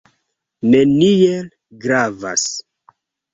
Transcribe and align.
Neniel 0.69 1.43
gravas. 1.85 2.47